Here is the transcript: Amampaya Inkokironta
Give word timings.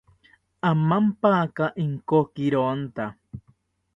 Amampaya 0.69 1.65
Inkokironta 1.83 3.05